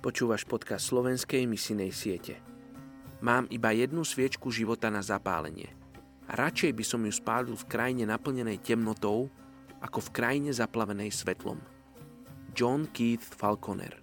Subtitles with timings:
[0.00, 2.40] Počúvaš podcast slovenskej misinej siete.
[3.20, 5.68] Mám iba jednu sviečku života na zapálenie.
[6.24, 9.28] A radšej by som ju spálil v krajine naplnenej temnotou,
[9.84, 11.60] ako v krajine zaplavenej svetlom.
[12.56, 14.00] John Keith Falconer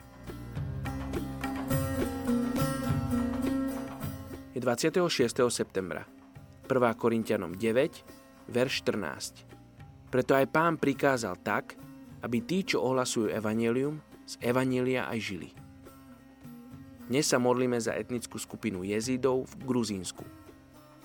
[4.54, 5.02] Je 26.
[5.50, 6.06] septembra.
[6.70, 6.78] 1.
[6.94, 10.14] Korintianom 9, verš 14.
[10.14, 11.74] Preto aj pán prikázal tak,
[12.22, 13.98] aby tí, čo ohlasujú evanelium,
[14.30, 15.50] z evanelia aj žili.
[17.08, 20.28] Dnes sa modlíme za etnickú skupinu jezídov v Gruzínsku.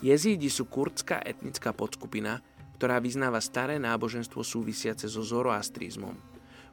[0.02, 2.42] Jezídi sú kurdská etnická podskupina,
[2.74, 6.18] ktorá vyznáva staré náboženstvo súvisiace so zoroastrizmom,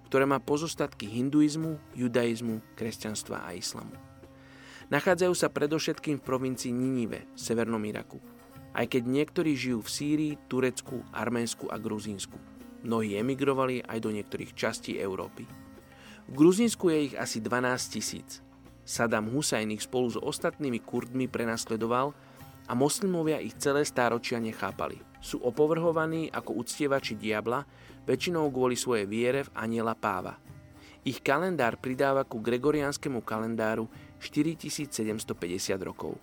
[0.09, 3.93] ktoré má pozostatky hinduizmu, judaizmu, kresťanstva a islamu.
[4.89, 8.17] Nachádzajú sa predovšetkým v provincii Ninive, v severnom Iraku,
[8.73, 12.41] aj keď niektorí žijú v Sýrii, Turecku, Arménsku a Gruzínsku.
[12.81, 15.45] Mnohí emigrovali aj do niektorých častí Európy.
[16.25, 18.41] V Gruzínsku je ich asi 12 tisíc.
[18.89, 22.09] Saddam Hussein ich spolu s ostatnými Kurdmi prenasledoval
[22.65, 24.97] a moslimovia ich celé stáročia nechápali.
[25.21, 27.69] Sú opovrhovaní ako uctievači diabla,
[28.09, 30.41] väčšinou kvôli svojej viere v aniela páva.
[31.05, 33.85] Ich kalendár pridáva ku gregoriánskému kalendáru
[34.17, 34.89] 4750
[35.85, 36.17] rokov.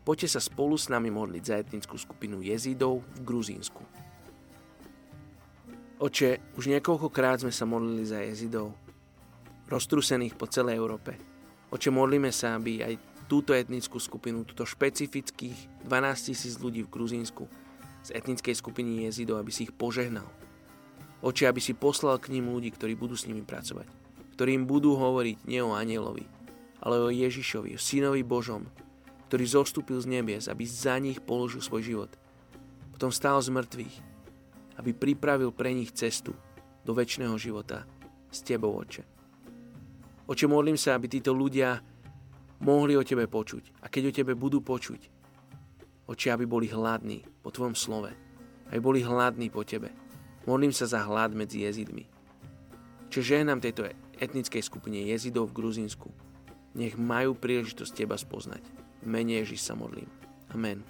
[0.00, 3.84] Poďte sa spolu s nami modliť za etnickú skupinu jezidov v Gruzínsku.
[6.00, 8.72] Oče, už niekoľkokrát sme sa modlili za jezidov,
[9.68, 11.29] roztrusených po celej Európe.
[11.70, 12.98] Oče, modlíme sa, aby aj
[13.30, 17.46] túto etnickú skupinu, túto špecifických 12 tisíc ľudí v Gruzínsku
[18.02, 20.26] z etnickej skupiny jezidov, aby si ich požehnal.
[21.22, 23.86] Oče, aby si poslal k ním ľudí, ktorí budú s nimi pracovať.
[24.34, 26.26] Ktorí im budú hovoriť nie o anielovi,
[26.82, 28.66] ale o Ježišovi, o synovi Božom,
[29.30, 32.10] ktorý zostúpil z nebies, aby za nich položil svoj život.
[32.90, 33.96] Potom stál z mŕtvych,
[34.82, 36.34] aby pripravil pre nich cestu
[36.82, 37.86] do väčšného života
[38.32, 39.19] s Tebou, Oče.
[40.30, 41.82] Oče, modlím sa, aby títo ľudia
[42.62, 43.82] mohli o Tebe počuť.
[43.82, 45.10] A keď o Tebe budú počuť,
[46.06, 48.14] oče, aby boli hladní po Tvojom slove.
[48.70, 49.90] Aby boli hladní po Tebe.
[50.46, 52.06] Modlím sa za hlad medzi jezidmi.
[53.10, 53.90] Čiže žehnám tejto
[54.22, 56.14] etnickej skupine jezidov v Gruzínsku.
[56.78, 58.62] Nech majú príležitosť Teba spoznať.
[59.02, 60.06] V mene Ježiš sa modlím.
[60.54, 60.86] Amen.